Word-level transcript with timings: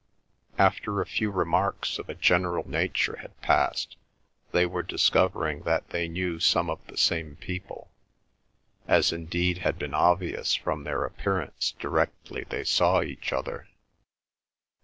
After 0.57 0.99
a 0.99 1.05
few 1.05 1.29
remarks 1.29 1.99
of 1.99 2.09
a 2.09 2.15
general 2.15 2.67
nature 2.67 3.17
had 3.17 3.39
passed, 3.39 3.97
they 4.51 4.65
were 4.65 4.81
discovering 4.81 5.61
that 5.61 5.91
they 5.91 6.07
knew 6.07 6.39
some 6.39 6.71
of 6.71 6.79
the 6.87 6.97
same 6.97 7.35
people, 7.35 7.91
as 8.87 9.11
indeed 9.11 9.59
had 9.59 9.77
been 9.77 9.93
obvious 9.93 10.55
from 10.55 10.85
their 10.85 11.05
appearance 11.05 11.75
directly 11.77 12.45
they 12.49 12.63
saw 12.63 13.03
each 13.03 13.31
other. 13.31 13.67